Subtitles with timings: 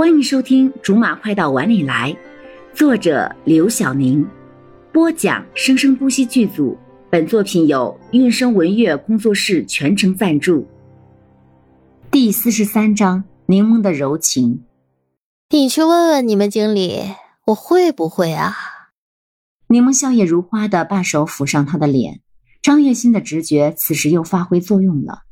[0.00, 2.10] 欢迎收听《竹马快到碗里来》，
[2.74, 4.26] 作者刘晓宁，
[4.94, 6.74] 播讲生生不息剧组。
[7.10, 10.66] 本作品由韵声文乐工作室全程赞助。
[12.10, 14.64] 第四十三章：柠檬的柔情。
[15.50, 17.02] 你去问问你们经理，
[17.48, 18.56] 我会不会啊？
[19.66, 22.22] 柠檬笑靥如花的把手抚上他的脸。
[22.62, 25.24] 张月心的直觉此时又发挥作用了，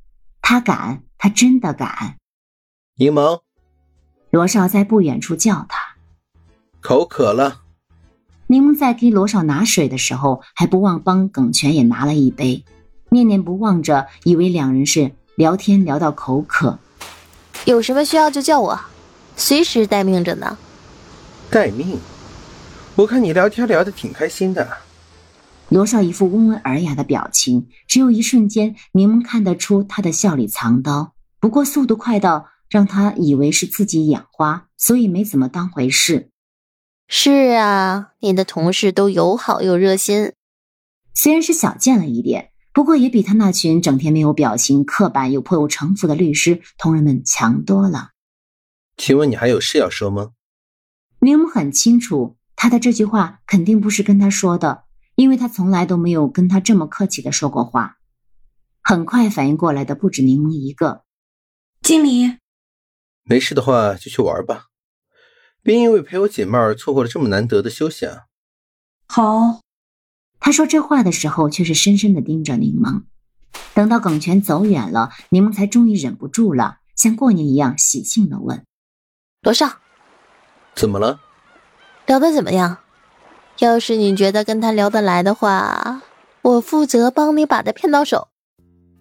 [0.43, 2.19] 他敢，他真的敢。
[2.97, 3.41] 柠檬。
[4.31, 5.97] 罗少在不远处叫他
[6.81, 7.63] ：“口渴了。”
[8.49, 12.65] 柠檬在给罗少拿水的时候，还不忘帮耿泉也拿了一杯，
[13.11, 16.79] 念念不忘着，以为两人是聊天聊到口渴。
[17.65, 18.81] 有什么需要就叫我，
[19.37, 20.59] 随时待命着呢。
[21.51, 21.99] 待命？
[22.97, 24.69] 我看你聊天聊得挺开心的。
[25.71, 32.49] 罗少一副温文尔雅的表情，只有一瞬间，柠檬看得出他的笑里藏刀，不过速度快到。
[32.69, 36.31] 让他以为是自己眼花，所以没怎么当回事。
[37.07, 40.33] 是啊，你的同事都友好又热心，
[41.15, 48.11] 虽然是小见了一点，不过也比他那群整天没有表情、刻板又颇有城府的律师同仁们强多了。
[48.97, 50.33] 请问你还有事要说吗？
[51.21, 57.97] 柠檬很清楚，他的这句话肯定不是跟他说的，因为他从来都没有跟他这么客气的说过话。
[58.83, 61.05] 很快反应过来的不止柠檬一个，
[61.83, 62.37] 经理。
[63.29, 64.67] 没事的话就去玩吧，
[65.63, 68.23] 别因为陪我解闷儿错过了这么难得的休息啊！
[69.07, 69.61] 好。
[70.41, 73.03] 他说这话的时候却是深深的盯着柠檬。
[73.75, 78.65] 等到耿泉走远了，柠檬才终于忍不住了，像过年一样喜庆的问
[79.43, 79.69] ：“罗少，
[80.77, 81.21] 怎么了？
[82.07, 82.79] 聊得怎么样？
[83.59, 86.03] 要是你觉得跟他聊得来的话，
[86.43, 88.29] 我负责帮你把他骗到手。”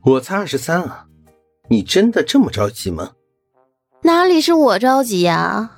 [0.04, 1.06] 我才二十三啊，
[1.70, 3.12] 你真的这么着急吗？
[4.08, 5.70] 哪里是我着急呀？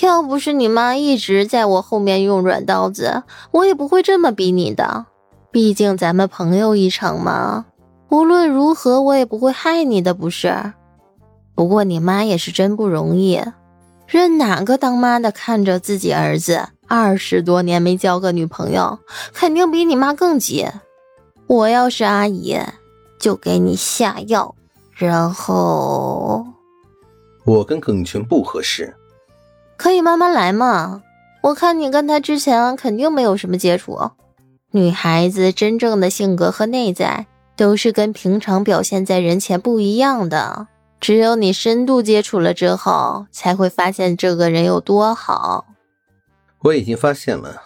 [0.00, 5.06] 要不是你妈一直在我后面用软刀子，我也不会这么逼你的。
[5.50, 7.64] 毕竟咱们朋友一场嘛，
[8.10, 10.74] 无论如何我也不会害你的，不是？
[11.54, 13.42] 不过你妈也是真不容易，
[14.06, 18.98] 任哪个当妈的看着自己儿子二十多年没交个女朋友，
[19.32, 20.68] 肯定比你妈更急。
[21.46, 22.58] 我要是阿姨，
[23.18, 24.54] 就给你下药，
[24.92, 26.45] 然后。
[27.46, 28.96] 我跟耿泉不合适，
[29.76, 31.02] 可以慢慢来嘛。
[31.42, 34.10] 我看你跟他之前肯定没有什么接触。
[34.72, 40.66] 女孩子真正的性格和内在都是跟平常表现在人前不一样的。
[40.98, 45.66] 只有你深度接触了之后，才会发现这个人有多好。
[46.62, 47.62] 我已经发现了。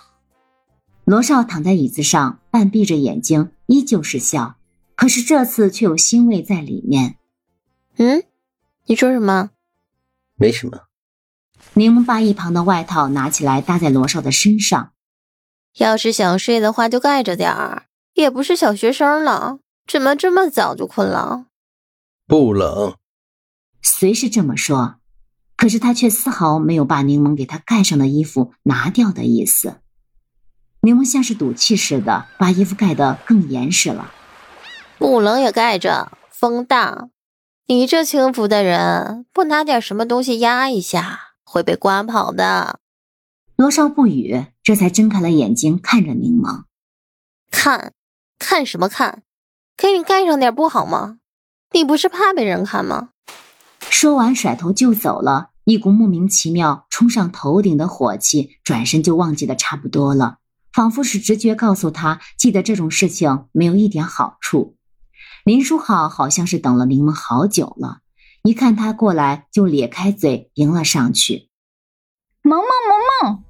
[1.05, 4.57] 罗少躺在椅子上，半闭着眼睛，依旧是笑，
[4.95, 7.17] 可是这次却有欣慰在里面。
[7.97, 8.23] 嗯，
[8.87, 9.51] 你说什么？
[10.41, 10.87] 没什么。
[11.75, 14.93] 柠檬把一旁的外套拿起来搭在罗少的身上。
[15.77, 17.85] 要是想睡的话，就盖着点儿。
[18.15, 21.47] 也不是小学生了，怎么这么早就困了？
[22.27, 22.97] 不冷。
[23.83, 24.97] 虽是这么说，
[25.57, 29.81] 可是他却丝毫没有把柠檬给他盖上的衣服拿掉的意思。
[30.81, 34.11] 柠檬像是赌气似的，把衣服盖得更严实了。
[34.99, 37.11] 不冷也盖着，风大。
[37.71, 42.81] 你这轻浮的人，不拿点什么东西压一下，会被刮跑的。
[43.55, 46.65] 罗少不语，这才睁开了眼睛看着柠檬。
[47.53, 47.93] 看，
[48.41, 49.23] 看什么看？
[49.77, 51.19] 给你盖上点不好吗？
[51.71, 53.11] 你不是怕被人看吗？
[53.89, 55.51] 说完，甩头就走了。
[55.63, 60.39] 一股莫名其妙冲上头顶的火气，转身就忘记的差不多了，
[60.73, 64.77] 仿佛是直觉告诉他，记得这种事情没有一点好处。
[65.45, 67.99] 林书豪好像是等了柠檬好久了，
[68.43, 71.49] 一看他过来，就咧开嘴迎了上去。
[72.43, 73.45] 萌萌萌萌，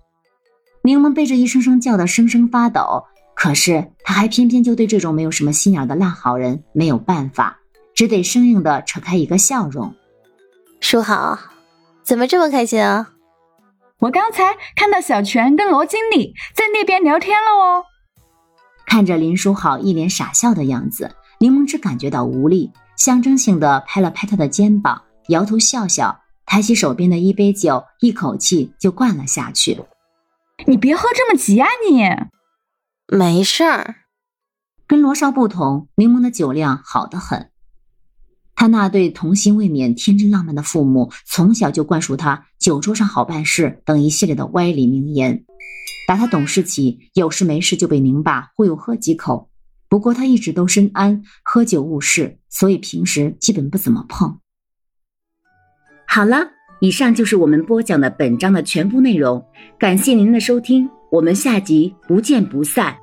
[0.82, 7.58] 柠檬被这一声声叫得声声发抖，可是他还偏偏就对这种没有什么心眼的烂好人没有办法，
[7.94, 9.94] 只得生硬的扯开一个笑容。
[10.80, 11.38] 书豪，
[12.02, 13.10] 怎么这么开心啊？
[13.98, 17.84] 我刚才看到小泉跟罗经理在那边聊天了哦。
[18.86, 21.14] 看着林书豪一脸傻笑的样子。
[21.42, 29.80] 柠檬只感觉到无力，象征性的拍了拍他的肩膀，摇头笑笑，抬起手边的一杯酒，一口气就灌了下去。
[30.66, 31.66] 你别喝这么急啊！
[31.88, 32.04] 你
[33.16, 33.94] 没事儿。
[34.86, 37.50] 跟罗少不同，柠檬的酒量好得很。
[38.54, 45.46] 他那对童心未泯、天真浪漫的父母，从小就灌输他“酒桌上好办事”等一系列的歪理名言。
[46.06, 49.49] 打他懂事起，有事没事就被宁爸忽悠喝几口。
[49.90, 54.38] 不过他一直都深谙喝酒误事，所以平时基本不怎么碰。
[56.06, 59.44] 好了，以上就是我们播讲的本章的全部内容，
[59.80, 62.99] 感谢您的收听，我们下集不见不散。